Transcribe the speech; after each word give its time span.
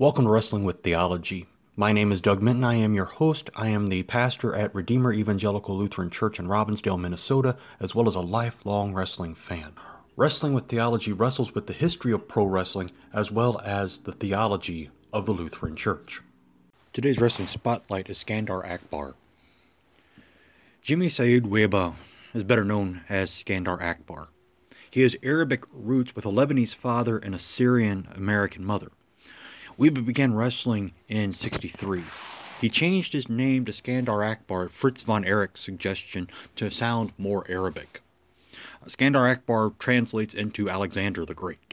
Welcome 0.00 0.24
to 0.24 0.30
Wrestling 0.30 0.64
with 0.64 0.80
Theology. 0.80 1.46
My 1.76 1.92
name 1.92 2.10
is 2.10 2.22
Doug 2.22 2.40
Minton. 2.40 2.64
I 2.64 2.76
am 2.76 2.94
your 2.94 3.04
host. 3.04 3.50
I 3.54 3.68
am 3.68 3.88
the 3.88 4.02
pastor 4.04 4.54
at 4.54 4.74
Redeemer 4.74 5.12
Evangelical 5.12 5.76
Lutheran 5.76 6.08
Church 6.08 6.38
in 6.38 6.46
Robbinsdale, 6.46 6.98
Minnesota, 6.98 7.54
as 7.78 7.94
well 7.94 8.08
as 8.08 8.14
a 8.14 8.20
lifelong 8.20 8.94
wrestling 8.94 9.34
fan. 9.34 9.74
Wrestling 10.16 10.54
with 10.54 10.68
Theology 10.68 11.12
wrestles 11.12 11.54
with 11.54 11.66
the 11.66 11.74
history 11.74 12.14
of 12.14 12.28
pro 12.28 12.46
wrestling 12.46 12.90
as 13.12 13.30
well 13.30 13.60
as 13.62 13.98
the 13.98 14.12
theology 14.12 14.88
of 15.12 15.26
the 15.26 15.32
Lutheran 15.32 15.76
Church. 15.76 16.22
Today's 16.94 17.20
wrestling 17.20 17.48
spotlight 17.48 18.08
is 18.08 18.24
Skandar 18.24 18.66
Akbar. 18.66 19.16
Jimmy 20.80 21.10
Saeed 21.10 21.44
Wehba 21.44 21.92
is 22.32 22.42
better 22.42 22.64
known 22.64 23.02
as 23.10 23.30
Skandar 23.30 23.82
Akbar. 23.82 24.28
He 24.90 25.02
has 25.02 25.14
Arabic 25.22 25.64
roots 25.70 26.16
with 26.16 26.24
a 26.24 26.30
Lebanese 26.30 26.74
father 26.74 27.18
and 27.18 27.34
a 27.34 27.38
Syrian 27.38 28.08
American 28.14 28.64
mother. 28.64 28.92
Wehba 29.80 30.04
began 30.04 30.34
wrestling 30.34 30.92
in 31.08 31.32
63. 31.32 32.02
He 32.60 32.68
changed 32.68 33.14
his 33.14 33.30
name 33.30 33.64
to 33.64 33.72
Skandar 33.72 34.22
Akbar 34.22 34.66
at 34.66 34.72
Fritz 34.72 35.00
von 35.00 35.24
Erich's 35.24 35.62
suggestion 35.62 36.28
to 36.56 36.70
sound 36.70 37.14
more 37.16 37.46
Arabic. 37.48 38.02
Uh, 38.82 38.88
Skandar 38.88 39.32
Akbar 39.32 39.72
translates 39.78 40.34
into 40.34 40.68
Alexander 40.68 41.24
the 41.24 41.32
Great. 41.32 41.72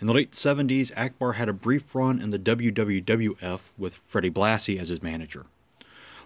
In 0.00 0.08
the 0.08 0.12
late 0.12 0.32
70s, 0.32 0.90
Akbar 0.96 1.34
had 1.34 1.48
a 1.48 1.52
brief 1.52 1.94
run 1.94 2.20
in 2.20 2.30
the 2.30 2.38
WWWF 2.40 3.60
with 3.78 4.00
Freddie 4.04 4.28
Blassie 4.28 4.80
as 4.80 4.88
his 4.88 5.00
manager. 5.00 5.46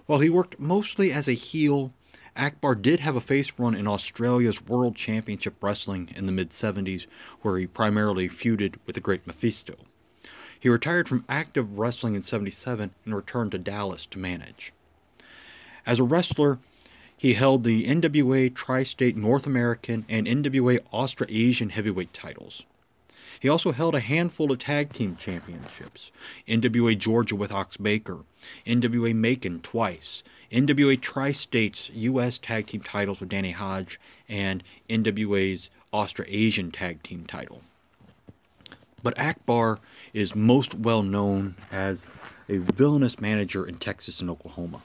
While 0.07 0.21
he 0.21 0.31
worked 0.31 0.59
mostly 0.59 1.13
as 1.13 1.29
a 1.29 1.33
heel, 1.33 1.93
Akbar 2.35 2.75
did 2.75 3.01
have 3.01 3.15
a 3.15 3.21
face 3.21 3.53
run 3.59 3.75
in 3.75 3.87
Australia's 3.87 4.63
World 4.63 4.97
Championship 4.97 5.63
Wrestling 5.63 6.09
in 6.17 6.25
the 6.25 6.33
mid 6.33 6.49
70s, 6.49 7.07
where 7.43 7.59
he 7.59 7.67
primarily 7.67 8.27
feuded 8.27 8.77
with 8.87 8.95
the 8.95 9.03
Great 9.03 9.27
Mephisto. 9.27 9.75
He 10.65 10.71
retired 10.71 11.11
from 11.11 11.27
active 11.29 11.79
wrestling 11.79 12.15
in 12.15 12.23
77 12.23 12.91
and 13.05 13.15
returned 13.15 13.53
to 13.53 13.59
Dallas 13.59 14.07
to 14.07 14.19
manage. 14.19 14.73
As 15.85 16.01
a 16.01 16.05
wrestler, 16.05 16.59
he 17.15 17.35
held 17.35 17.65
the 17.65 17.87
NWA 17.87 18.55
Tri 18.55 18.83
State 18.83 19.15
North 19.15 19.47
American 19.47 20.07
and 20.09 20.27
NWA 20.27 20.81
Australasian 20.91 21.69
heavyweight 21.69 22.15
titles. 22.15 22.65
He 23.39 23.47
also 23.47 23.73
held 23.73 23.95
a 23.95 24.01
handful 24.01 24.51
of 24.51 24.59
tag 24.59 24.95
team 24.95 25.17
championships 25.17 26.11
NWA 26.49 26.97
Georgia 26.97 27.37
with 27.37 27.53
Ox 27.53 27.77
Baker, 27.77 28.21
NWA 28.67 29.15
Macon 29.15 29.61
twice, 29.61 30.23
NWA 30.51 30.99
Tri 30.99 31.33
States 31.33 31.91
U.S. 31.93 32.39
tag 32.39 32.69
team 32.69 32.81
titles 32.81 33.21
with 33.21 33.29
Danny 33.29 33.51
Hodge, 33.51 34.01
and 34.31 34.63
NWA's 34.89 35.69
Australasian 35.93 36.71
tag 36.71 37.03
team 37.03 37.27
title. 37.27 37.61
But 39.05 39.19
Akbar 39.19 39.81
is 40.15 40.35
most 40.35 40.75
well 40.75 41.03
known 41.03 41.57
as 41.71 42.07
a 42.49 42.57
villainous 42.57 43.21
manager 43.21 43.67
in 43.67 43.77
Texas 43.77 44.23
and 44.23 44.31
Oklahoma. 44.31 44.81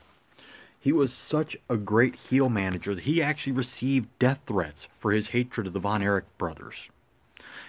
He 0.77 0.91
was 0.91 1.13
such 1.13 1.55
a 1.69 1.77
great 1.77 2.15
heel 2.15 2.49
manager 2.49 2.93
that 2.93 3.05
he 3.05 3.21
actually 3.21 3.53
received 3.53 4.09
death 4.19 4.41
threats 4.45 4.89
for 4.99 5.11
his 5.11 5.29
hatred 5.29 5.67
of 5.67 5.73
the 5.73 5.79
Von 5.79 6.03
Erich 6.03 6.25
brothers. 6.37 6.89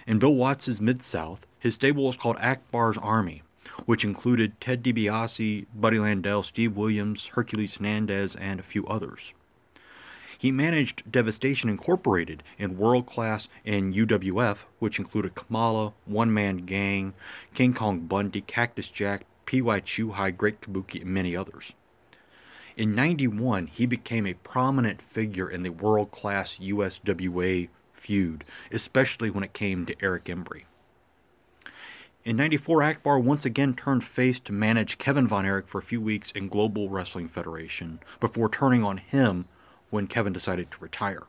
In 0.05 0.19
Bill 0.19 0.35
Watts' 0.35 0.81
Mid 0.81 1.01
South, 1.01 1.47
his 1.57 1.75
stable 1.75 2.05
was 2.05 2.17
called 2.17 2.37
Akbar's 2.37 2.97
Army, 2.97 3.43
which 3.85 4.03
included 4.03 4.59
Ted 4.59 4.83
DiBiase, 4.83 5.67
Buddy 5.73 5.99
Landell, 5.99 6.43
Steve 6.43 6.75
Williams, 6.75 7.27
Hercules 7.27 7.77
Hernandez, 7.77 8.35
and 8.35 8.59
a 8.59 8.63
few 8.63 8.85
others. 8.87 9.33
He 10.41 10.51
managed 10.51 11.11
Devastation 11.11 11.69
Incorporated 11.69 12.41
and 12.57 12.75
World 12.75 13.05
Class 13.05 13.47
and 13.63 13.93
UWF, 13.93 14.63
which 14.79 14.97
included 14.97 15.35
Kamala, 15.35 15.93
One 16.05 16.33
Man 16.33 16.65
Gang, 16.65 17.13
King 17.53 17.75
Kong 17.75 17.99
Bundy, 18.07 18.41
Cactus 18.41 18.89
Jack, 18.89 19.27
P.Y. 19.45 19.81
Chu-Hi, 19.81 20.31
Great 20.31 20.59
Kabuki, 20.59 21.03
and 21.03 21.13
many 21.13 21.35
others. 21.35 21.75
In 22.75 22.95
91, 22.95 23.67
he 23.67 23.85
became 23.85 24.25
a 24.25 24.33
prominent 24.33 24.99
figure 24.99 25.47
in 25.47 25.61
the 25.61 25.69
world 25.69 26.09
class 26.09 26.57
USWA 26.57 27.69
feud, 27.93 28.43
especially 28.71 29.29
when 29.29 29.43
it 29.43 29.53
came 29.53 29.85
to 29.85 29.95
Eric 30.01 30.23
Embry. 30.23 30.63
In 32.25 32.35
94, 32.35 32.81
Akbar 32.81 33.19
once 33.19 33.45
again 33.45 33.75
turned 33.75 34.03
face 34.03 34.39
to 34.39 34.51
manage 34.51 34.97
Kevin 34.97 35.27
Von 35.27 35.45
Erich 35.45 35.67
for 35.67 35.77
a 35.77 35.83
few 35.83 36.01
weeks 36.01 36.31
in 36.31 36.47
Global 36.47 36.89
Wrestling 36.89 37.27
Federation 37.27 37.99
before 38.19 38.49
turning 38.49 38.83
on 38.83 38.97
him 38.97 39.45
when 39.91 40.07
Kevin 40.07 40.33
decided 40.33 40.71
to 40.71 40.81
retire. 40.81 41.23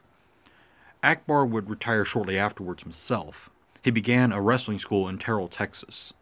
Akbar 1.03 1.45
would 1.45 1.69
retire 1.69 2.07
shortly 2.07 2.39
afterwards 2.39 2.83
himself. 2.83 3.51
He 3.83 3.91
began 3.91 4.33
a 4.33 4.41
wrestling 4.41 4.79
school 4.79 5.09
in 5.09 5.19
Terrell, 5.19 5.49
Texas. 5.49 6.15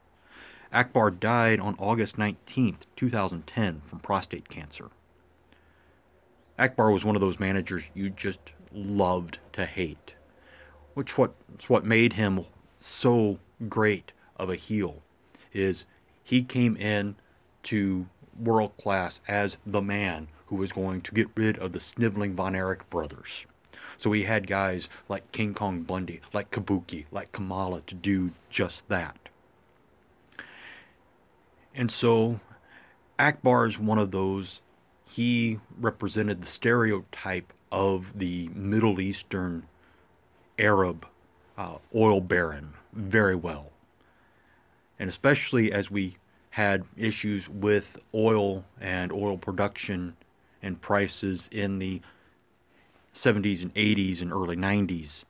Akbar 0.72 1.10
died 1.10 1.60
on 1.60 1.76
August 1.78 2.16
19, 2.18 2.78
2010, 2.96 3.82
from 3.86 4.00
prostate 4.00 4.48
cancer. 4.48 4.88
Akbar 6.58 6.90
was 6.90 7.04
one 7.04 7.14
of 7.14 7.20
those 7.20 7.40
managers 7.40 7.90
you 7.94 8.10
just 8.10 8.52
loved 8.72 9.38
to 9.52 9.66
hate, 9.66 10.14
which 10.94 11.16
what's 11.18 11.68
what 11.68 11.84
made 11.84 12.14
him 12.14 12.44
so 12.80 13.38
great 13.68 14.12
of 14.36 14.48
a 14.48 14.56
heel 14.56 15.02
is 15.52 15.84
he 16.22 16.42
came 16.42 16.76
in 16.76 17.16
to 17.62 18.06
world 18.38 18.76
class 18.76 19.20
as 19.28 19.58
the 19.66 19.82
man 19.82 20.28
who 20.50 20.56
was 20.56 20.72
going 20.72 21.00
to 21.00 21.14
get 21.14 21.28
rid 21.36 21.58
of 21.60 21.72
the 21.72 21.80
sniveling 21.80 22.34
Von 22.34 22.56
Erich 22.56 22.90
brothers. 22.90 23.46
So 23.96 24.10
he 24.10 24.24
had 24.24 24.48
guys 24.48 24.88
like 25.08 25.30
King 25.30 25.54
Kong 25.54 25.82
Bundy, 25.82 26.20
like 26.32 26.50
Kabuki, 26.50 27.04
like 27.12 27.30
Kamala 27.30 27.82
to 27.82 27.94
do 27.94 28.32
just 28.50 28.88
that. 28.88 29.16
And 31.72 31.90
so 31.90 32.40
Akbar 33.18 33.66
is 33.66 33.78
one 33.78 33.98
of 33.98 34.10
those. 34.10 34.60
He 35.08 35.60
represented 35.78 36.42
the 36.42 36.48
stereotype 36.48 37.52
of 37.70 38.18
the 38.18 38.50
Middle 38.52 39.00
Eastern 39.00 39.66
Arab 40.58 41.06
uh, 41.56 41.76
oil 41.94 42.20
baron 42.20 42.74
very 42.92 43.36
well. 43.36 43.70
And 44.98 45.08
especially 45.08 45.72
as 45.72 45.90
we 45.90 46.16
had 46.50 46.84
issues 46.96 47.48
with 47.48 48.00
oil 48.12 48.64
and 48.80 49.12
oil 49.12 49.38
production 49.38 50.16
and 50.62 50.80
prices 50.80 51.48
in 51.52 51.78
the 51.78 52.00
70s 53.14 53.62
and 53.62 53.74
80s 53.74 54.22
and 54.22 54.32
early 54.32 54.56
90s. 54.56 55.24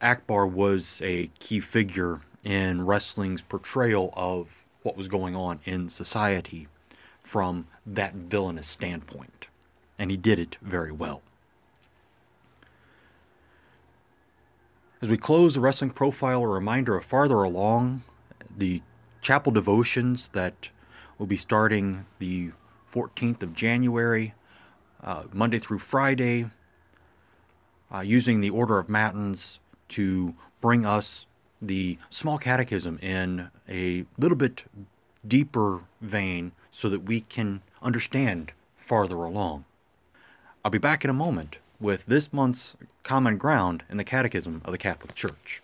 Akbar 0.00 0.46
was 0.46 1.00
a 1.02 1.28
key 1.38 1.60
figure 1.60 2.20
in 2.42 2.86
wrestling's 2.86 3.42
portrayal 3.42 4.12
of 4.16 4.64
what 4.82 4.96
was 4.96 5.08
going 5.08 5.36
on 5.36 5.60
in 5.64 5.90
society 5.90 6.68
from 7.22 7.66
that 7.86 8.14
villainous 8.14 8.66
standpoint. 8.66 9.48
And 9.98 10.10
he 10.10 10.16
did 10.16 10.38
it 10.38 10.56
very 10.62 10.90
well. 10.90 11.20
As 15.02 15.08
we 15.08 15.16
close 15.16 15.54
the 15.54 15.60
wrestling 15.60 15.90
profile, 15.90 16.42
a 16.42 16.46
reminder 16.46 16.96
of 16.96 17.04
farther 17.04 17.42
along 17.42 18.02
the 18.56 18.82
chapel 19.20 19.52
devotions 19.52 20.28
that 20.32 20.70
will 21.18 21.26
be 21.26 21.36
starting 21.36 22.06
the 22.18 22.52
14th 22.92 23.42
of 23.42 23.54
January, 23.54 24.34
uh, 25.02 25.24
Monday 25.32 25.58
through 25.58 25.78
Friday, 25.78 26.50
uh, 27.92 28.00
using 28.00 28.40
the 28.40 28.50
Order 28.50 28.78
of 28.78 28.88
Matins 28.88 29.60
to 29.90 30.34
bring 30.60 30.86
us 30.86 31.26
the 31.60 31.98
small 32.08 32.38
catechism 32.38 32.98
in 33.02 33.50
a 33.68 34.04
little 34.18 34.36
bit 34.36 34.64
deeper 35.26 35.80
vein 36.00 36.52
so 36.70 36.88
that 36.88 37.00
we 37.00 37.20
can 37.20 37.62
understand 37.82 38.52
farther 38.76 39.16
along. 39.16 39.64
I'll 40.64 40.70
be 40.70 40.78
back 40.78 41.04
in 41.04 41.10
a 41.10 41.14
moment 41.14 41.58
with 41.80 42.06
this 42.06 42.32
month's 42.32 42.76
Common 43.02 43.38
Ground 43.38 43.82
in 43.88 43.96
the 43.96 44.04
Catechism 44.04 44.62
of 44.64 44.72
the 44.72 44.78
Catholic 44.78 45.14
Church. 45.14 45.62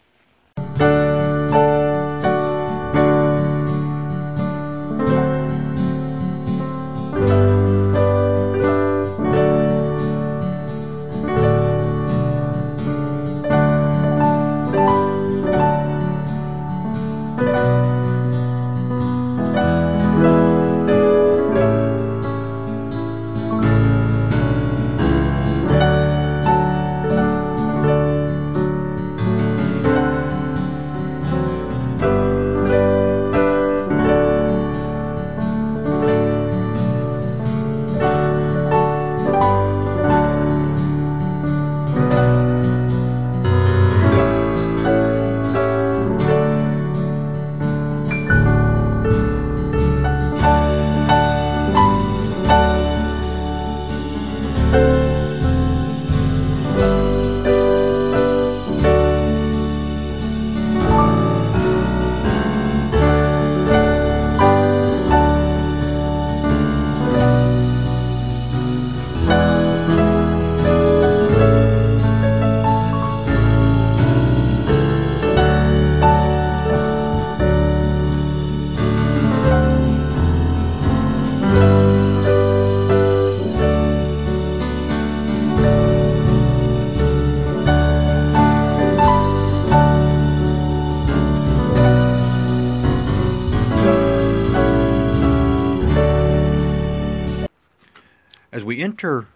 We 98.66 98.82
enter 98.82 99.28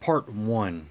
part 0.00 0.32
one 0.32 0.86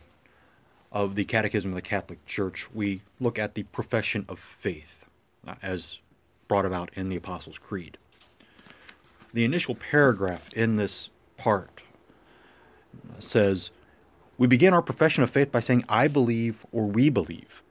of 0.92 1.16
the 1.16 1.25
Catechism 1.25 1.72
of 1.72 1.75
the 1.75 1.81
Catholic 1.81 2.24
Church, 2.28 2.72
we 2.72 3.01
look 3.19 3.39
at 3.39 3.56
the 3.56 3.63
profession 3.63 4.24
of 4.30 4.38
faith 4.38 5.06
uh, 5.48 5.56
as 5.63 6.00
brought 6.48 6.68
about 6.68 6.92
in 6.94 7.10
the 7.10 7.16
Apostles' 7.16 7.57
Creed. 7.57 7.98
The 9.33 9.45
initial 9.45 9.74
paragraph 9.74 10.54
in 10.54 10.75
this 10.75 11.10
part 11.38 11.81
says, 13.18 13.72
We 14.38 14.45
begin 14.45 14.75
our 14.75 14.84
profession 14.84 15.24
of 15.24 15.31
faith 15.31 15.51
by 15.51 15.60
saying, 15.60 15.84
I 15.89 16.07
believe 16.07 16.68
or 16.72 16.86
we 16.86 17.10
believe. 17.10 17.63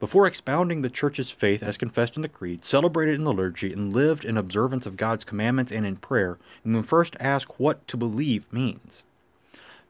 Before 0.00 0.26
expounding 0.26 0.82
the 0.82 0.90
Church's 0.90 1.30
faith 1.30 1.62
as 1.62 1.76
confessed 1.76 2.16
in 2.16 2.22
the 2.22 2.28
Creed, 2.28 2.64
celebrated 2.64 3.14
in 3.14 3.22
the 3.22 3.32
liturgy, 3.32 3.72
and 3.72 3.92
lived 3.92 4.24
in 4.24 4.36
observance 4.36 4.86
of 4.86 4.96
God's 4.96 5.22
commandments 5.22 5.70
and 5.70 5.86
in 5.86 5.98
prayer, 5.98 6.36
we 6.64 6.72
must 6.72 6.88
first 6.88 7.14
ask 7.20 7.60
what 7.60 7.86
to 7.86 7.96
believe 7.96 8.52
means. 8.52 9.04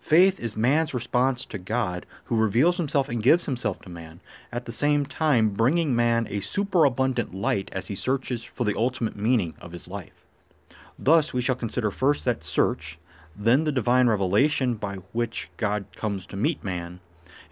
Faith 0.03 0.41
is 0.41 0.57
man's 0.57 0.93
response 0.93 1.45
to 1.45 1.59
God, 1.59 2.05
who 2.25 2.37
reveals 2.37 2.77
himself 2.77 3.09
and 3.09 3.23
gives 3.23 3.47
himself 3.47 3.81
to 3.81 3.89
man, 3.89 4.21
at 4.51 4.67
the 4.67 4.73
same 4.73 5.07
time 5.07 5.51
bringing 5.51 5.95
man 5.95 6.27
a 6.29 6.41
superabundant 6.41 7.33
light 7.33 7.71
as 7.73 7.87
he 7.87 7.95
searches 7.95 8.43
for 8.43 8.65
the 8.65 8.77
ultimate 8.77 9.15
meaning 9.15 9.55
of 9.61 9.71
his 9.71 9.87
life. 9.87 10.27
Thus, 10.99 11.33
we 11.33 11.41
shall 11.41 11.55
consider 11.55 11.93
first 11.93 12.25
that 12.25 12.43
search, 12.43 12.99
then 13.37 13.63
the 13.63 13.71
divine 13.71 14.09
revelation 14.09 14.75
by 14.75 14.97
which 15.13 15.49
God 15.57 15.87
comes 15.95 16.27
to 16.27 16.37
meet 16.37 16.65
man, 16.65 16.99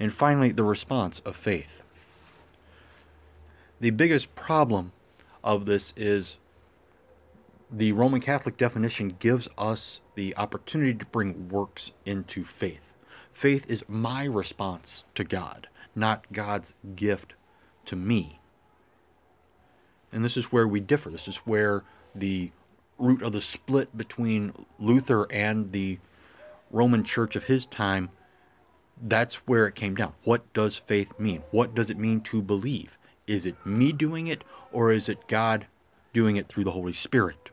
and 0.00 0.12
finally 0.12 0.50
the 0.50 0.64
response 0.64 1.20
of 1.20 1.36
faith. 1.36 1.84
The 3.78 3.90
biggest 3.90 4.34
problem 4.34 4.90
of 5.44 5.66
this 5.66 5.94
is 5.96 6.36
the 7.70 7.92
Roman 7.92 8.20
Catholic 8.20 8.56
definition 8.56 9.14
gives 9.20 9.46
us 9.56 10.00
the 10.20 10.36
opportunity 10.36 10.92
to 10.92 11.06
bring 11.06 11.48
works 11.48 11.92
into 12.04 12.44
faith. 12.44 12.92
Faith 13.32 13.64
is 13.70 13.88
my 13.88 14.26
response 14.26 15.04
to 15.14 15.24
God, 15.24 15.66
not 15.94 16.30
God's 16.30 16.74
gift 16.94 17.32
to 17.86 17.96
me. 17.96 18.38
And 20.12 20.22
this 20.22 20.36
is 20.36 20.52
where 20.52 20.68
we 20.68 20.78
differ. 20.78 21.08
This 21.08 21.26
is 21.26 21.38
where 21.38 21.84
the 22.14 22.50
root 22.98 23.22
of 23.22 23.32
the 23.32 23.40
split 23.40 23.96
between 23.96 24.52
Luther 24.78 25.26
and 25.32 25.72
the 25.72 26.00
Roman 26.70 27.02
church 27.02 27.34
of 27.34 27.44
his 27.44 27.64
time 27.64 28.10
that's 29.02 29.46
where 29.46 29.66
it 29.66 29.74
came 29.74 29.94
down. 29.94 30.12
What 30.24 30.52
does 30.52 30.76
faith 30.76 31.18
mean? 31.18 31.42
What 31.50 31.74
does 31.74 31.88
it 31.88 31.96
mean 31.96 32.20
to 32.24 32.42
believe? 32.42 32.98
Is 33.26 33.46
it 33.46 33.56
me 33.64 33.92
doing 33.92 34.26
it 34.26 34.44
or 34.70 34.92
is 34.92 35.08
it 35.08 35.26
God 35.26 35.68
doing 36.12 36.36
it 36.36 36.48
through 36.48 36.64
the 36.64 36.72
Holy 36.72 36.92
Spirit? 36.92 37.49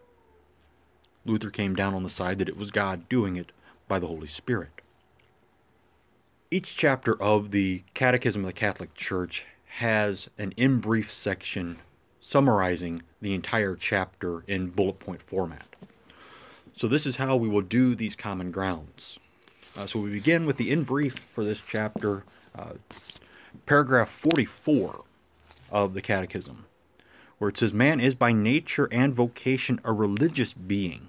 Luther 1.27 1.50
came 1.50 1.75
down 1.75 1.94
on 1.94 2.03
the 2.03 2.09
side 2.09 2.39
that 2.39 2.50
it 2.50 2.57
was 2.57 2.71
God 2.71 3.09
doing 3.09 3.35
it 3.35 3.51
by 3.88 4.00
the 4.00 4.07
Holy 4.07 4.27
Spirit. 4.27 4.69
Each 6.50 6.75
chapter 6.77 7.21
of 7.21 7.51
the 7.51 7.83
Catechism 7.94 8.41
of 8.41 8.47
the 8.47 8.53
Catholic 8.53 8.95
Church 8.95 9.45
has 9.65 10.29
an 10.38 10.53
in 10.56 10.79
brief 10.79 11.12
section 11.12 11.79
summarizing 12.21 13.01
the 13.21 13.33
entire 13.33 13.75
chapter 13.75 14.44
in 14.47 14.69
bullet 14.69 15.00
point 15.00 15.21
format. 15.21 15.68
So, 16.75 16.88
this 16.88 17.06
is 17.06 17.18
how 17.18 17.35
we 17.35 17.50
will 17.50 17.62
do 17.62 17.95
these 17.95 18.15
common 18.15 18.51
grounds. 18.51 19.19
Uh, 19.75 19.88
so, 19.88 20.00
we 20.00 20.12
begin 20.12 20.45
with 20.45 20.57
the 20.57 20.71
in 20.71 20.83
brief 20.83 21.15
for 21.15 21.44
this 21.44 21.62
chapter, 21.62 22.24
uh, 22.56 22.74
paragraph 23.65 24.09
44 24.09 25.03
of 25.71 25.94
the 25.94 26.01
Catechism, 26.01 26.65
where 27.39 27.50
it 27.50 27.57
says, 27.57 27.74
Man 27.74 28.00
is 28.00 28.15
by 28.15 28.31
nature 28.31 28.88
and 28.91 29.13
vocation 29.13 29.81
a 29.83 29.91
religious 29.91 30.53
being 30.53 31.06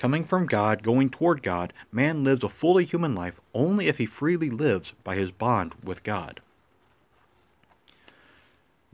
Coming 0.00 0.24
from 0.24 0.46
God, 0.46 0.82
going 0.82 1.10
toward 1.10 1.42
God, 1.42 1.74
man 1.92 2.24
lives 2.24 2.42
a 2.42 2.48
fully 2.48 2.86
human 2.86 3.14
life 3.14 3.38
only 3.52 3.86
if 3.86 3.98
he 3.98 4.06
freely 4.06 4.48
lives 4.48 4.94
by 5.04 5.14
his 5.14 5.30
bond 5.30 5.74
with 5.84 6.02
God. 6.02 6.40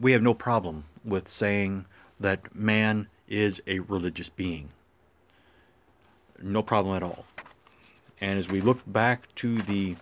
We 0.01 0.11
have 0.11 0.23
no 0.23 0.35
problem 0.35 0.87
with 1.05 1.29
saying 1.29 1.85
that 2.19 2.57
man 2.57 3.07
is 3.29 3.63
a 3.69 3.79
religious 3.79 4.29
being. 4.29 4.71
No 6.43 6.61
problem 6.61 6.97
at 6.97 7.05
all. 7.05 7.25
And 8.21 8.37
as 8.37 8.49
we 8.49 8.61
look 8.61 8.81
back 8.85 9.33
to 9.37 9.63
the 9.63 9.95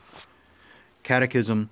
Catechism, 1.03 1.69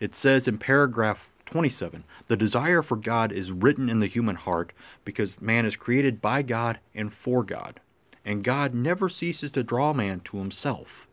it 0.00 0.16
says 0.16 0.48
in 0.48 0.58
paragraph 0.58 1.30
27 1.44 2.02
The 2.26 2.36
desire 2.36 2.82
for 2.82 2.96
God 2.96 3.30
is 3.30 3.52
written 3.52 3.88
in 3.88 4.00
the 4.00 4.08
human 4.08 4.34
heart 4.34 4.72
because 5.04 5.40
man 5.40 5.64
is 5.64 5.76
created 5.76 6.20
by 6.20 6.42
God 6.42 6.80
and 6.92 7.12
for 7.12 7.44
God 7.44 7.78
and 8.26 8.42
God 8.42 8.74
never 8.74 9.08
ceases 9.08 9.52
to 9.52 9.62
draw 9.62 9.92
man 9.94 10.20
to 10.20 10.38
himself. 10.38 11.06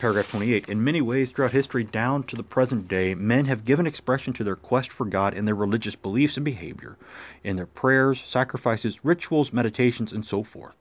Paragraph 0.00 0.32
28 0.32 0.68
In 0.68 0.82
many 0.82 1.00
ways 1.00 1.30
throughout 1.30 1.52
history 1.52 1.84
down 1.84 2.24
to 2.24 2.34
the 2.34 2.42
present 2.42 2.88
day, 2.88 3.14
men 3.14 3.44
have 3.44 3.64
given 3.64 3.86
expression 3.86 4.32
to 4.32 4.42
their 4.42 4.56
quest 4.56 4.90
for 4.90 5.06
God 5.06 5.32
in 5.32 5.44
their 5.44 5.54
religious 5.54 5.94
beliefs 5.94 6.36
and 6.36 6.44
behavior, 6.44 6.96
in 7.44 7.54
their 7.54 7.66
prayers, 7.66 8.20
sacrifices, 8.26 9.04
rituals, 9.04 9.52
meditations, 9.52 10.12
and 10.12 10.26
so 10.26 10.42
forth. 10.42 10.74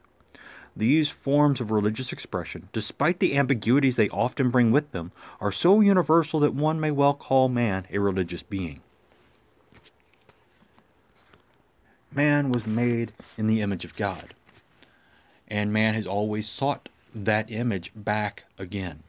These 0.76 1.10
forms 1.10 1.62
of 1.62 1.70
religious 1.70 2.12
expression, 2.12 2.70
despite 2.74 3.20
the 3.20 3.38
ambiguities 3.38 3.96
they 3.96 4.10
often 4.10 4.50
bring 4.50 4.72
with 4.72 4.92
them, 4.92 5.12
are 5.40 5.52
so 5.52 5.80
universal 5.82 6.40
that 6.40 6.56
one 6.56 6.80
may 6.80 6.92
well 6.92 7.14
call 7.14 7.48
man 7.48 7.86
a 7.92 8.00
religious 8.00 8.42
being. 8.42 8.82
Man 12.12 12.52
was 12.52 12.66
made 12.66 13.14
in 13.38 13.46
the 13.46 13.62
image 13.62 13.86
of 13.86 13.96
God 13.96 14.34
and 15.48 15.72
man 15.72 15.94
has 15.94 16.08
always 16.08 16.48
sought 16.48 16.90
that 17.14 17.50
image 17.50 17.92
back 17.96 18.46
again. 18.58 19.04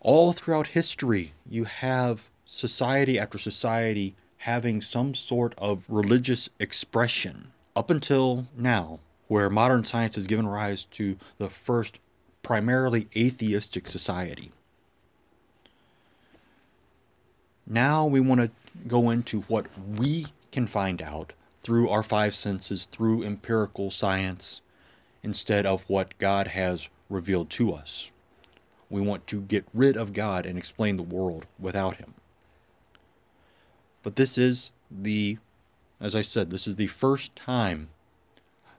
All 0.00 0.32
throughout 0.32 0.68
history, 0.68 1.32
you 1.48 1.64
have 1.64 2.28
society 2.44 3.18
after 3.18 3.38
society 3.38 4.14
having 4.38 4.82
some 4.82 5.14
sort 5.14 5.54
of 5.56 5.84
religious 5.88 6.50
expression 6.58 7.52
up 7.74 7.90
until 7.90 8.46
now, 8.56 9.00
where 9.26 9.48
modern 9.48 9.84
science 9.84 10.16
has 10.16 10.26
given 10.26 10.46
rise 10.46 10.84
to 10.84 11.16
the 11.38 11.48
first 11.48 11.98
primarily 12.42 13.08
atheistic 13.16 13.86
society. 13.86 14.52
Now 17.66 18.04
we 18.04 18.20
want 18.20 18.42
to 18.42 18.50
go 18.86 19.08
into 19.08 19.40
what 19.42 19.66
we 19.78 20.26
can 20.52 20.66
find 20.66 21.00
out 21.00 21.32
through 21.64 21.88
our 21.88 22.02
five 22.02 22.34
senses, 22.34 22.86
through 22.92 23.24
empirical 23.24 23.90
science, 23.90 24.60
instead 25.22 25.64
of 25.64 25.82
what 25.88 26.16
God 26.18 26.48
has 26.48 26.90
revealed 27.08 27.48
to 27.50 27.72
us. 27.72 28.10
We 28.90 29.00
want 29.00 29.26
to 29.28 29.40
get 29.40 29.64
rid 29.72 29.96
of 29.96 30.12
God 30.12 30.44
and 30.44 30.58
explain 30.58 30.96
the 30.96 31.02
world 31.02 31.46
without 31.58 31.96
Him. 31.96 32.14
But 34.02 34.16
this 34.16 34.36
is 34.36 34.70
the, 34.90 35.38
as 35.98 36.14
I 36.14 36.20
said, 36.20 36.50
this 36.50 36.66
is 36.66 36.76
the 36.76 36.86
first 36.86 37.34
time 37.34 37.88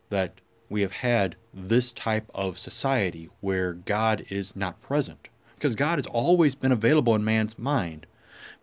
that 0.09 0.39
we 0.69 0.81
have 0.81 0.93
had 0.93 1.35
this 1.51 1.91
type 1.91 2.29
of 2.35 2.59
society 2.59 3.29
where 3.41 3.73
God 3.73 4.23
is 4.29 4.55
not 4.55 4.81
present. 4.81 5.27
Because 5.55 5.75
God 5.75 5.97
has 5.97 6.05
always 6.05 6.53
been 6.53 6.71
available 6.71 7.15
in 7.15 7.25
man's 7.25 7.57
mind, 7.57 8.05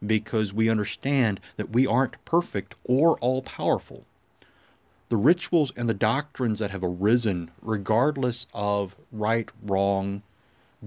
because 0.04 0.52
we 0.52 0.68
understand 0.68 1.40
that 1.56 1.70
we 1.70 1.86
aren't 1.86 2.24
perfect 2.24 2.76
or 2.84 3.18
all 3.18 3.42
powerful 3.42 4.04
the 5.12 5.18
rituals 5.18 5.70
and 5.76 5.90
the 5.90 5.92
doctrines 5.92 6.58
that 6.58 6.70
have 6.70 6.82
arisen, 6.82 7.50
regardless 7.60 8.46
of 8.54 8.96
right, 9.12 9.50
wrong, 9.62 10.22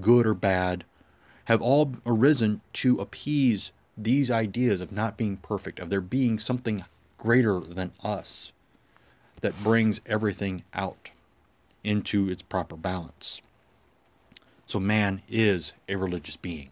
good, 0.02 0.26
or 0.26 0.34
bad, 0.34 0.84
have 1.44 1.62
all 1.62 1.94
arisen 2.08 2.60
to 2.74 3.00
appease 3.00 3.72
these 3.96 4.32
ideas 4.32 4.82
of 4.82 4.92
not 4.92 5.16
being 5.16 5.38
perfect, 5.38 5.78
of 5.78 5.92
there 5.92 6.02
being 6.02 6.40
something 6.40 6.84
greater 7.20 7.60
than 7.60 7.92
us 8.04 8.52
that 9.42 9.64
brings 9.64 10.02
everything 10.08 10.64
out 10.74 11.12
into 11.84 12.28
its 12.28 12.42
proper 12.42 12.76
balance. 12.76 13.44
So, 14.66 14.80
man 14.80 15.22
is 15.30 15.74
a 15.88 15.98
religious 15.98 16.36
being. 16.36 16.72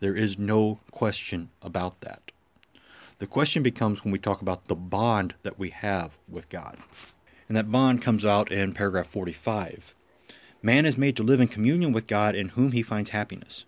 There 0.00 0.16
is 0.16 0.38
no 0.38 0.80
question 0.90 1.50
about 1.60 2.00
that. 2.00 2.27
The 3.18 3.26
question 3.26 3.64
becomes 3.64 4.04
when 4.04 4.12
we 4.12 4.18
talk 4.20 4.40
about 4.40 4.66
the 4.66 4.76
bond 4.76 5.34
that 5.42 5.58
we 5.58 5.70
have 5.70 6.16
with 6.28 6.48
God. 6.48 6.76
And 7.48 7.56
that 7.56 7.70
bond 7.70 8.00
comes 8.00 8.24
out 8.24 8.52
in 8.52 8.74
paragraph 8.74 9.08
45. 9.08 9.92
Man 10.62 10.86
is 10.86 10.96
made 10.96 11.16
to 11.16 11.24
live 11.24 11.40
in 11.40 11.48
communion 11.48 11.92
with 11.92 12.06
God 12.06 12.36
in 12.36 12.50
whom 12.50 12.70
he 12.70 12.82
finds 12.82 13.10
happiness. 13.10 13.64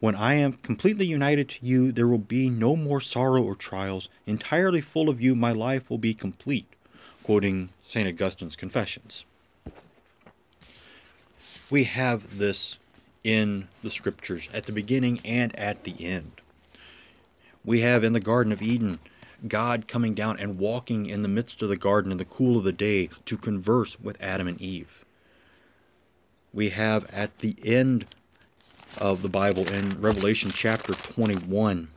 When 0.00 0.14
I 0.14 0.34
am 0.34 0.52
completely 0.52 1.06
united 1.06 1.48
to 1.50 1.66
you, 1.66 1.92
there 1.92 2.08
will 2.08 2.18
be 2.18 2.50
no 2.50 2.76
more 2.76 3.00
sorrow 3.00 3.42
or 3.42 3.54
trials. 3.54 4.10
Entirely 4.26 4.82
full 4.82 5.08
of 5.08 5.20
you, 5.20 5.34
my 5.34 5.52
life 5.52 5.88
will 5.88 5.98
be 5.98 6.12
complete. 6.12 6.66
Quoting 7.22 7.70
St. 7.82 8.06
Augustine's 8.06 8.56
Confessions. 8.56 9.24
We 11.70 11.84
have 11.84 12.38
this 12.38 12.76
in 13.24 13.68
the 13.82 13.90
scriptures 13.90 14.48
at 14.52 14.64
the 14.64 14.72
beginning 14.72 15.20
and 15.24 15.56
at 15.56 15.84
the 15.84 16.04
end. 16.04 16.39
We 17.64 17.80
have 17.80 18.04
in 18.04 18.12
the 18.12 18.20
Garden 18.20 18.52
of 18.52 18.62
Eden 18.62 18.98
God 19.46 19.88
coming 19.88 20.14
down 20.14 20.38
and 20.38 20.58
walking 20.58 21.06
in 21.06 21.22
the 21.22 21.28
midst 21.28 21.62
of 21.62 21.68
the 21.68 21.76
garden 21.76 22.12
in 22.12 22.18
the 22.18 22.24
cool 22.24 22.58
of 22.58 22.64
the 22.64 22.72
day 22.72 23.08
to 23.24 23.36
converse 23.36 23.98
with 24.00 24.20
Adam 24.20 24.48
and 24.48 24.60
Eve. 24.60 25.04
we 26.52 26.70
have 26.70 27.08
at 27.14 27.38
the 27.38 27.54
end 27.62 28.06
of 28.98 29.22
the 29.22 29.28
Bible 29.28 29.68
in 29.68 30.00
Revelation 30.00 30.50
chapter 30.52 30.94
21, 30.94 31.88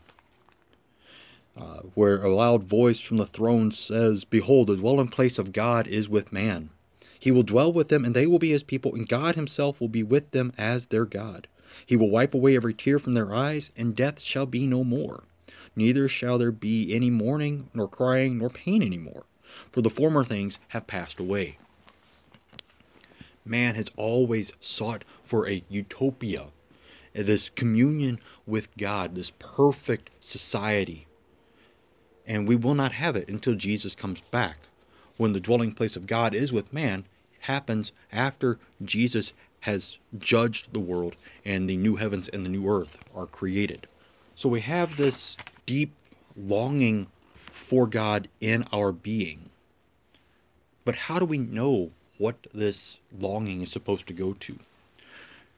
uh, 1.57 1.79
where 1.95 2.21
a 2.23 2.33
loud 2.33 2.63
voice 2.63 2.99
from 2.99 3.17
the 3.17 3.25
throne 3.25 3.71
says, 3.71 4.23
Behold, 4.23 4.67
the 4.67 4.77
dwelling 4.77 5.07
place 5.07 5.39
of 5.39 5.51
God 5.51 5.87
is 5.87 6.07
with 6.07 6.31
man. 6.31 6.69
He 7.19 7.31
will 7.31 7.43
dwell 7.43 7.73
with 7.73 7.87
them, 7.87 8.05
and 8.05 8.15
they 8.15 8.27
will 8.27 8.39
be 8.39 8.51
his 8.51 8.63
people, 8.63 8.93
and 8.93 9.07
God 9.07 9.35
himself 9.35 9.81
will 9.81 9.87
be 9.87 10.03
with 10.03 10.31
them 10.31 10.53
as 10.57 10.87
their 10.87 11.05
God. 11.05 11.47
He 11.85 11.95
will 11.95 12.09
wipe 12.09 12.33
away 12.33 12.55
every 12.55 12.73
tear 12.73 12.99
from 12.99 13.15
their 13.15 13.33
eyes, 13.33 13.71
and 13.75 13.95
death 13.95 14.21
shall 14.21 14.45
be 14.45 14.67
no 14.67 14.83
more. 14.83 15.23
Neither 15.75 16.07
shall 16.07 16.37
there 16.37 16.51
be 16.51 16.93
any 16.93 17.09
mourning, 17.09 17.69
nor 17.73 17.87
crying, 17.87 18.37
nor 18.37 18.49
pain 18.49 18.83
any 18.83 18.97
more, 18.97 19.23
for 19.71 19.81
the 19.81 19.89
former 19.89 20.23
things 20.23 20.59
have 20.69 20.87
passed 20.87 21.19
away. 21.19 21.57
Man 23.45 23.75
has 23.75 23.89
always 23.97 24.53
sought 24.61 25.03
for 25.23 25.47
a 25.47 25.63
utopia, 25.69 26.47
this 27.13 27.49
communion 27.49 28.19
with 28.45 28.75
God, 28.77 29.15
this 29.15 29.31
perfect 29.39 30.09
society. 30.19 31.07
And 32.25 32.47
we 32.47 32.55
will 32.55 32.75
not 32.75 32.93
have 32.93 33.15
it 33.15 33.27
until 33.27 33.55
Jesus 33.55 33.95
comes 33.95 34.21
back, 34.31 34.57
when 35.17 35.33
the 35.33 35.39
dwelling 35.39 35.73
place 35.73 35.95
of 35.95 36.07
God 36.07 36.33
is 36.33 36.53
with 36.53 36.73
man, 36.73 37.05
happens 37.41 37.91
after 38.11 38.57
Jesus 38.83 39.33
has 39.61 39.97
judged 40.17 40.73
the 40.73 40.79
world 40.79 41.15
and 41.45 41.69
the 41.69 41.77
new 41.77 41.97
heavens 41.97 42.29
and 42.29 42.45
the 42.45 42.49
new 42.49 42.67
earth 42.67 42.99
are 43.15 43.25
created. 43.25 43.87
So 44.35 44.49
we 44.49 44.61
have 44.61 44.97
this 44.97 45.37
deep 45.65 45.93
longing 46.35 47.07
for 47.33 47.87
God 47.87 48.27
in 48.39 48.65
our 48.71 48.91
being. 48.91 49.49
But 50.85 50.95
how 50.95 51.19
do 51.19 51.25
we 51.25 51.37
know 51.37 51.91
what 52.17 52.47
this 52.53 52.99
longing 53.17 53.61
is 53.61 53.71
supposed 53.71 54.07
to 54.07 54.13
go 54.13 54.33
to? 54.33 54.59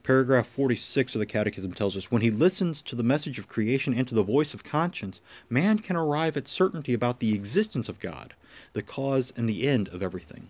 Paragraph 0.03 0.45
46 0.45 1.15
of 1.15 1.19
the 1.19 1.25
Catechism 1.25 1.73
tells 1.73 1.97
us 1.97 2.11
when 2.11 2.21
he 2.21 2.29
listens 2.29 2.79
to 2.83 2.95
the 2.95 3.01
message 3.01 3.39
of 3.39 3.47
creation 3.47 3.91
and 3.91 4.07
to 4.07 4.13
the 4.13 4.21
voice 4.21 4.53
of 4.53 4.63
conscience, 4.63 5.19
man 5.49 5.79
can 5.79 5.95
arrive 5.95 6.37
at 6.37 6.47
certainty 6.47 6.93
about 6.93 7.19
the 7.19 7.33
existence 7.33 7.89
of 7.89 7.99
God, 7.99 8.35
the 8.73 8.83
cause 8.83 9.33
and 9.35 9.49
the 9.49 9.67
end 9.67 9.87
of 9.87 10.03
everything. 10.03 10.49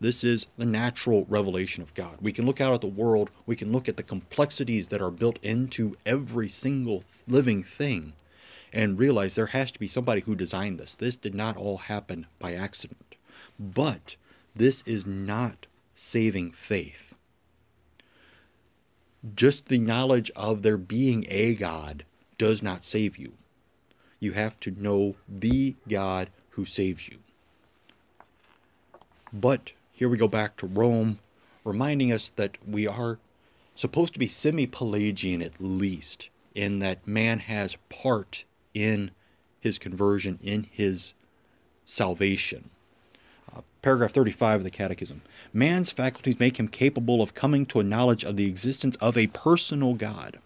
This 0.00 0.24
is 0.24 0.46
the 0.56 0.64
natural 0.64 1.26
revelation 1.28 1.82
of 1.82 1.92
God. 1.92 2.18
We 2.22 2.32
can 2.32 2.46
look 2.46 2.60
out 2.60 2.72
at 2.72 2.80
the 2.80 2.86
world, 2.86 3.30
we 3.44 3.54
can 3.54 3.70
look 3.70 3.86
at 3.86 3.98
the 3.98 4.02
complexities 4.02 4.88
that 4.88 5.02
are 5.02 5.10
built 5.10 5.38
into 5.42 5.96
every 6.06 6.48
single 6.48 7.04
living 7.28 7.62
thing, 7.62 8.14
and 8.72 8.98
realize 8.98 9.34
there 9.34 9.46
has 9.46 9.70
to 9.72 9.80
be 9.80 9.86
somebody 9.86 10.22
who 10.22 10.34
designed 10.34 10.78
this. 10.78 10.94
This 10.94 11.16
did 11.16 11.34
not 11.34 11.56
all 11.56 11.78
happen 11.78 12.26
by 12.38 12.54
accident. 12.54 13.16
But 13.58 14.16
this 14.54 14.82
is 14.86 15.06
not 15.06 15.66
saving 15.94 16.52
faith. 16.52 17.14
Just 19.36 19.66
the 19.66 19.78
knowledge 19.78 20.30
of 20.34 20.62
there 20.62 20.78
being 20.78 21.26
a 21.28 21.54
God 21.54 22.04
does 22.38 22.62
not 22.62 22.84
save 22.84 23.16
you. 23.16 23.34
You 24.18 24.32
have 24.32 24.58
to 24.60 24.70
know 24.70 25.16
the 25.28 25.74
God 25.88 26.30
who 26.50 26.64
saves 26.64 27.08
you. 27.08 27.18
But 29.32 29.72
here 29.92 30.08
we 30.08 30.16
go 30.16 30.28
back 30.28 30.56
to 30.58 30.66
Rome, 30.66 31.18
reminding 31.64 32.12
us 32.12 32.30
that 32.36 32.58
we 32.66 32.86
are 32.86 33.18
supposed 33.74 34.12
to 34.12 34.18
be 34.18 34.28
semi 34.28 34.66
Pelagian 34.66 35.42
at 35.42 35.60
least, 35.60 36.30
in 36.54 36.80
that 36.80 37.06
man 37.06 37.38
has 37.38 37.76
part 37.88 38.44
in 38.74 39.10
his 39.60 39.78
conversion, 39.78 40.38
in 40.42 40.66
his 40.70 41.12
salvation. 41.86 42.70
Uh, 43.54 43.60
paragraph 43.82 44.12
35 44.12 44.60
of 44.60 44.64
the 44.64 44.70
Catechism. 44.70 45.22
Man's 45.52 45.90
faculties 45.90 46.40
make 46.40 46.58
him 46.58 46.68
capable 46.68 47.22
of 47.22 47.34
coming 47.34 47.66
to 47.66 47.80
a 47.80 47.84
knowledge 47.84 48.24
of 48.24 48.36
the 48.36 48.46
existence 48.46 48.96
of 48.96 49.16
a 49.16 49.26
personal 49.28 49.94
God. 49.94 50.38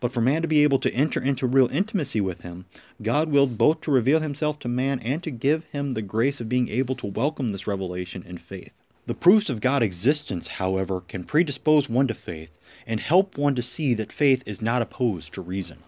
But 0.00 0.12
for 0.12 0.20
man 0.20 0.42
to 0.42 0.48
be 0.48 0.62
able 0.62 0.78
to 0.78 0.92
enter 0.92 1.20
into 1.20 1.46
real 1.46 1.68
intimacy 1.72 2.20
with 2.20 2.42
him, 2.42 2.66
God 3.02 3.30
willed 3.30 3.58
both 3.58 3.80
to 3.82 3.90
reveal 3.90 4.20
himself 4.20 4.58
to 4.60 4.68
man 4.68 5.00
and 5.00 5.22
to 5.24 5.30
give 5.30 5.64
him 5.72 5.94
the 5.94 6.02
grace 6.02 6.40
of 6.40 6.48
being 6.48 6.68
able 6.68 6.94
to 6.96 7.06
welcome 7.06 7.50
this 7.50 7.66
revelation 7.66 8.22
in 8.22 8.38
faith. 8.38 8.72
The 9.06 9.14
proofs 9.14 9.50
of 9.50 9.60
God's 9.60 9.86
existence, 9.86 10.46
however, 10.48 11.00
can 11.00 11.24
predispose 11.24 11.88
one 11.88 12.06
to 12.08 12.14
faith 12.14 12.50
and 12.86 13.00
help 13.00 13.36
one 13.36 13.54
to 13.56 13.62
see 13.62 13.94
that 13.94 14.12
faith 14.12 14.42
is 14.46 14.62
not 14.62 14.82
opposed 14.82 15.34
to 15.34 15.40
reason. 15.40 15.82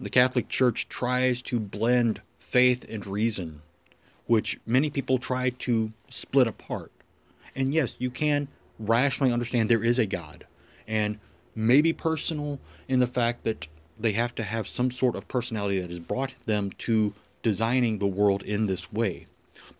The 0.00 0.10
Catholic 0.10 0.48
Church 0.48 0.88
tries 0.88 1.42
to 1.42 1.60
blend 1.60 2.22
faith 2.38 2.86
and 2.88 3.06
reason, 3.06 3.60
which 4.26 4.58
many 4.64 4.88
people 4.88 5.18
try 5.18 5.50
to 5.50 5.92
split 6.08 6.46
apart. 6.46 6.90
And 7.54 7.74
yes, 7.74 7.96
you 7.98 8.10
can 8.10 8.48
rationally 8.78 9.30
understand 9.30 9.68
there 9.68 9.84
is 9.84 9.98
a 9.98 10.06
God, 10.06 10.46
and 10.88 11.18
maybe 11.54 11.92
personal 11.92 12.58
in 12.88 13.00
the 13.00 13.06
fact 13.06 13.44
that 13.44 13.66
they 13.98 14.12
have 14.12 14.34
to 14.36 14.42
have 14.42 14.66
some 14.66 14.90
sort 14.90 15.16
of 15.16 15.28
personality 15.28 15.80
that 15.80 15.90
has 15.90 16.00
brought 16.00 16.32
them 16.46 16.70
to 16.78 17.12
designing 17.42 17.98
the 17.98 18.06
world 18.06 18.42
in 18.42 18.66
this 18.66 18.90
way. 18.90 19.26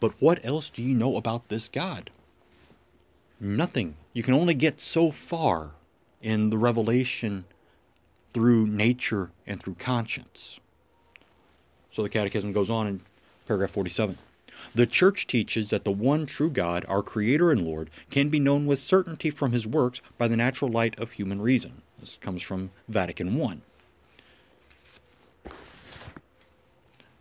But 0.00 0.12
what 0.20 0.44
else 0.44 0.68
do 0.68 0.82
you 0.82 0.94
know 0.94 1.16
about 1.16 1.48
this 1.48 1.68
God? 1.68 2.10
Nothing. 3.40 3.96
You 4.12 4.22
can 4.22 4.34
only 4.34 4.54
get 4.54 4.82
so 4.82 5.10
far 5.10 5.70
in 6.20 6.50
the 6.50 6.58
revelation 6.58 7.46
through 8.32 8.66
nature 8.66 9.30
and 9.46 9.60
through 9.60 9.74
conscience. 9.74 10.60
So 11.92 12.02
the 12.02 12.08
Catechism 12.08 12.52
goes 12.52 12.70
on 12.70 12.86
in 12.86 13.00
paragraph 13.46 13.70
47. 13.70 14.18
The 14.74 14.86
Church 14.86 15.26
teaches 15.26 15.70
that 15.70 15.84
the 15.84 15.90
one 15.90 16.26
true 16.26 16.50
God, 16.50 16.84
our 16.88 17.02
Creator 17.02 17.50
and 17.50 17.62
Lord, 17.62 17.90
can 18.10 18.28
be 18.28 18.38
known 18.38 18.66
with 18.66 18.78
certainty 18.78 19.30
from 19.30 19.52
His 19.52 19.66
works 19.66 20.00
by 20.18 20.28
the 20.28 20.36
natural 20.36 20.70
light 20.70 20.98
of 20.98 21.12
human 21.12 21.40
reason. 21.40 21.82
This 21.98 22.18
comes 22.20 22.42
from 22.42 22.70
Vatican 22.88 23.40
I. 23.40 23.58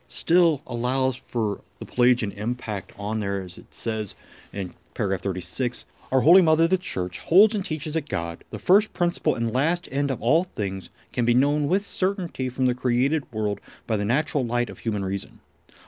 Still 0.08 0.62
allows 0.68 1.16
for 1.16 1.62
the 1.80 1.86
Pelagian 1.86 2.32
impact 2.34 2.92
on 2.98 3.20
there, 3.20 3.42
as 3.42 3.58
it 3.58 3.74
says 3.74 4.16
in 4.51 4.74
paragraph 4.94 5.22
36. 5.22 5.86
Our 6.12 6.22
Holy 6.22 6.42
Mother, 6.42 6.68
the 6.68 6.80
Church, 6.80 7.20
holds 7.20 7.54
and 7.54 7.63
teaches 7.63 7.94
that 7.94 8.10
God, 8.10 8.44
the 8.50 8.58
first 8.58 8.94
principle 8.94 9.36
and 9.36 9.54
last 9.54 9.88
end 9.92 10.10
of 10.10 10.20
all 10.24 10.44
things, 10.44 10.89
can 11.13 11.24
be 11.24 11.36
known 11.36 11.68
with 11.68 11.86
certainty 11.86 12.50
from 12.50 12.66
the 12.66 12.74
created 12.74 13.32
world 13.32 13.62
by 13.86 13.96
the 13.96 14.06
natural 14.06 14.44
light 14.44 14.72
of 14.72 14.80
human 14.80 15.06
reason. 15.06 15.39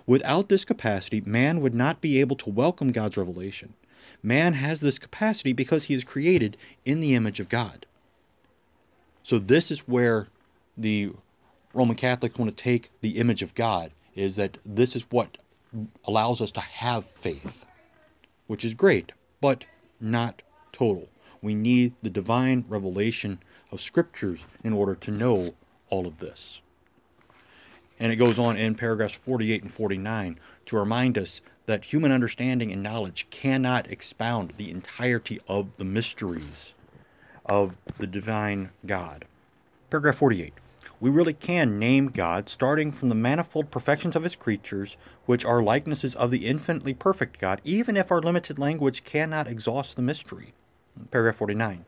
Without 0.06 0.48
this 0.48 0.64
capacity, 0.64 1.22
man 1.22 1.60
would 1.60 1.74
not 1.74 2.02
be 2.02 2.20
able 2.20 2.36
to 2.36 2.52
welcome 2.52 2.92
God's 2.92 3.18
revelation. 3.18 3.74
Man 4.22 4.54
has 4.54 4.80
this 4.80 5.00
capacity 5.00 5.54
because 5.54 5.86
he 5.86 5.96
is 5.96 6.04
created 6.04 6.56
in 6.86 7.00
the 7.00 7.16
image 7.16 7.40
of 7.40 7.50
God. 7.50 7.88
So, 9.24 9.40
this 9.40 9.72
is 9.72 9.88
where 9.88 10.28
the 10.78 11.14
Roman 11.74 11.96
Catholics 11.96 12.38
want 12.38 12.56
to 12.56 12.64
take 12.64 12.92
the 13.02 13.18
image 13.18 13.42
of 13.42 13.56
God, 13.56 13.92
is 14.16 14.36
that 14.36 14.60
this 14.64 14.96
is 14.96 15.04
what 15.10 15.40
allows 16.06 16.42
us 16.42 16.52
to 16.52 16.60
have 16.60 17.06
faith, 17.06 17.66
which 18.46 18.64
is 18.64 18.76
great, 18.76 19.14
but 19.40 19.66
not 20.02 20.42
total. 20.72 21.10
We 21.42 21.56
need 21.56 21.94
the 22.02 22.10
divine 22.10 22.66
revelation 22.68 23.40
of 23.72 23.82
scriptures 23.82 24.46
in 24.64 24.74
order 24.74 24.96
to 24.96 25.12
know 25.12 25.56
all 25.90 26.08
of 26.08 26.20
this. 26.20 26.62
And 28.00 28.12
it 28.12 28.16
goes 28.16 28.40
on 28.40 28.58
in 28.58 28.76
paragraphs 28.76 29.14
48 29.14 29.64
and 29.64 29.72
49 29.72 30.40
to 30.66 30.78
remind 30.78 31.18
us 31.18 31.42
that 31.68 31.86
human 31.86 32.12
understanding 32.12 32.72
and 32.72 32.82
knowledge 32.82 33.28
cannot 33.30 33.90
expound 33.92 34.54
the 34.58 34.72
entirety 34.72 35.40
of 35.48 35.78
the 35.78 35.86
mysteries 35.86 36.74
of 37.46 37.78
the 37.98 38.08
divine 38.08 38.72
God. 38.86 39.26
Paragraph 39.90 40.16
48. 40.16 40.54
We 41.02 41.10
really 41.10 41.34
can 41.34 41.80
name 41.80 42.10
God 42.10 42.48
starting 42.48 42.92
from 42.92 43.10
the 43.10 43.16
manifold 43.16 43.72
perfections 43.72 44.16
of 44.16 44.22
his 44.22 44.36
creatures, 44.36 44.98
which 45.26 45.44
are 45.44 45.64
likenesses 45.64 46.16
of 46.16 46.30
the 46.30 46.46
infinitely 46.46 46.94
perfect 46.94 47.40
God, 47.40 47.60
even 47.64 47.98
if 47.98 48.12
our 48.12 48.22
limited 48.22 48.60
language 48.60 49.04
cannot 49.04 49.48
exhaust 49.48 49.96
the 49.96 50.04
mystery. 50.04 50.54
Paragraph 51.10 51.38
49. 51.38 51.86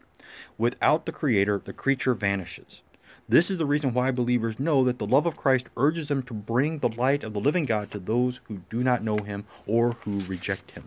Without 0.57 1.05
the 1.05 1.11
Creator, 1.11 1.61
the 1.63 1.73
creature 1.73 2.15
vanishes. 2.15 2.81
This 3.29 3.51
is 3.51 3.59
the 3.59 3.67
reason 3.67 3.93
why 3.93 4.09
believers 4.09 4.59
know 4.59 4.83
that 4.83 4.97
the 4.97 5.05
love 5.05 5.27
of 5.27 5.37
Christ 5.37 5.67
urges 5.77 6.07
them 6.07 6.23
to 6.23 6.33
bring 6.33 6.79
the 6.79 6.89
light 6.89 7.23
of 7.23 7.33
the 7.33 7.39
living 7.39 7.65
God 7.65 7.91
to 7.91 7.99
those 7.99 8.41
who 8.45 8.63
do 8.71 8.83
not 8.83 9.03
know 9.03 9.17
him 9.17 9.45
or 9.67 9.91
who 10.05 10.21
reject 10.21 10.71
him. 10.71 10.85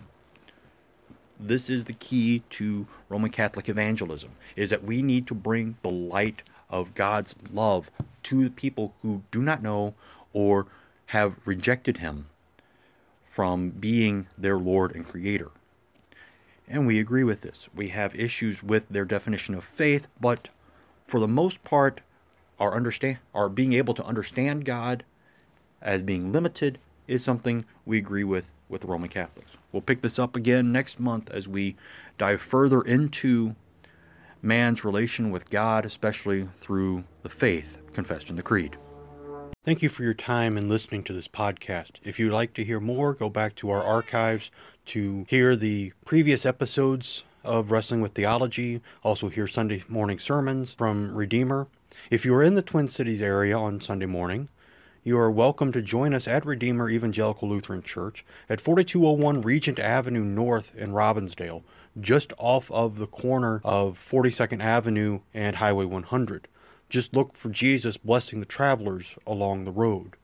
This 1.38 1.70
is 1.70 1.84
the 1.84 1.92
key 1.92 2.42
to 2.50 2.88
Roman 3.08 3.30
Catholic 3.30 3.68
evangelism 3.68 4.30
is 4.56 4.70
that 4.70 4.82
we 4.82 5.00
need 5.00 5.28
to 5.28 5.34
bring 5.34 5.76
the 5.82 5.92
light 5.92 6.42
of 6.68 6.94
God's 6.94 7.36
love 7.52 7.90
to 8.26 8.42
the 8.42 8.50
people 8.50 8.92
who 9.02 9.22
do 9.30 9.40
not 9.40 9.62
know 9.62 9.94
or 10.32 10.66
have 11.06 11.36
rejected 11.44 11.98
him 11.98 12.26
from 13.24 13.70
being 13.70 14.26
their 14.36 14.58
Lord 14.58 14.94
and 14.94 15.06
Creator. 15.06 15.50
And 16.66 16.88
we 16.88 16.98
agree 16.98 17.22
with 17.22 17.42
this. 17.42 17.68
We 17.72 17.88
have 17.88 18.16
issues 18.16 18.64
with 18.64 18.88
their 18.88 19.04
definition 19.04 19.54
of 19.54 19.62
faith, 19.62 20.08
but 20.20 20.48
for 21.06 21.20
the 21.20 21.28
most 21.28 21.62
part, 21.62 22.00
our 22.58 22.74
understand 22.74 23.18
our 23.32 23.48
being 23.48 23.74
able 23.74 23.94
to 23.94 24.04
understand 24.04 24.64
God 24.64 25.04
as 25.80 26.02
being 26.02 26.32
limited 26.32 26.78
is 27.06 27.22
something 27.22 27.64
we 27.84 27.98
agree 27.98 28.24
with 28.24 28.50
with 28.68 28.80
the 28.80 28.88
Roman 28.88 29.08
Catholics. 29.08 29.56
We'll 29.70 29.82
pick 29.82 30.00
this 30.00 30.18
up 30.18 30.34
again 30.34 30.72
next 30.72 30.98
month 30.98 31.30
as 31.30 31.46
we 31.46 31.76
dive 32.18 32.40
further 32.40 32.82
into 32.82 33.54
man's 34.42 34.84
relation 34.84 35.30
with 35.30 35.48
God, 35.48 35.86
especially 35.86 36.48
through 36.58 37.04
the 37.22 37.28
faith 37.28 37.78
confessed 37.96 38.28
in 38.28 38.36
the 38.36 38.42
Creed. 38.42 38.76
Thank 39.64 39.80
you 39.80 39.88
for 39.88 40.04
your 40.04 40.14
time 40.14 40.58
and 40.58 40.68
listening 40.68 41.02
to 41.04 41.14
this 41.14 41.26
podcast. 41.26 41.92
If 42.04 42.18
you'd 42.18 42.30
like 42.30 42.52
to 42.54 42.64
hear 42.64 42.78
more, 42.78 43.14
go 43.14 43.30
back 43.30 43.56
to 43.56 43.70
our 43.70 43.82
archives 43.82 44.50
to 44.86 45.24
hear 45.28 45.56
the 45.56 45.94
previous 46.04 46.44
episodes 46.44 47.22
of 47.42 47.70
Wrestling 47.70 48.02
with 48.02 48.12
Theology, 48.12 48.82
also 49.02 49.30
hear 49.30 49.46
Sunday 49.46 49.82
morning 49.88 50.18
sermons 50.18 50.72
from 50.72 51.14
Redeemer. 51.14 51.68
If 52.10 52.26
you 52.26 52.34
are 52.34 52.42
in 52.42 52.54
the 52.54 52.62
Twin 52.62 52.86
Cities 52.86 53.22
area 53.22 53.58
on 53.58 53.80
Sunday 53.80 54.06
morning, 54.06 54.50
you 55.02 55.18
are 55.18 55.30
welcome 55.30 55.72
to 55.72 55.80
join 55.80 56.12
us 56.12 56.28
at 56.28 56.44
Redeemer 56.44 56.90
Evangelical 56.90 57.48
Lutheran 57.48 57.82
Church 57.82 58.26
at 58.50 58.60
4201 58.60 59.40
Regent 59.40 59.78
Avenue 59.78 60.24
North 60.24 60.74
in 60.76 60.92
Robbinsdale, 60.92 61.62
just 61.98 62.34
off 62.36 62.70
of 62.70 62.98
the 62.98 63.06
corner 63.06 63.62
of 63.64 63.98
42nd 63.98 64.62
Avenue 64.62 65.20
and 65.32 65.56
Highway 65.56 65.86
100. 65.86 66.46
Just 66.88 67.14
look 67.14 67.36
for 67.36 67.48
Jesus 67.48 67.96
blessing 67.96 68.40
the 68.40 68.46
travelers 68.46 69.16
along 69.26 69.64
the 69.64 69.72
road. 69.72 70.16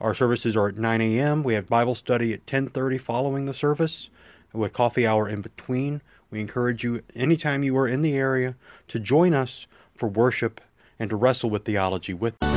Our 0.00 0.14
services 0.14 0.56
are 0.56 0.68
at 0.68 0.76
9 0.76 1.00
a.m. 1.00 1.42
We 1.42 1.54
have 1.54 1.68
Bible 1.68 1.94
study 1.94 2.32
at 2.32 2.46
10:30 2.46 2.98
following 2.98 3.46
the 3.46 3.54
service, 3.54 4.08
with 4.52 4.72
coffee 4.72 5.06
hour 5.06 5.28
in 5.28 5.42
between. 5.42 6.00
We 6.30 6.40
encourage 6.40 6.82
you 6.84 7.02
anytime 7.14 7.62
you 7.62 7.76
are 7.76 7.88
in 7.88 8.02
the 8.02 8.14
area 8.14 8.54
to 8.88 8.98
join 8.98 9.34
us 9.34 9.66
for 9.94 10.08
worship 10.08 10.60
and 10.98 11.10
to 11.10 11.16
wrestle 11.16 11.50
with 11.50 11.64
theology 11.64 12.14
with 12.14 12.34
us. 12.42 12.51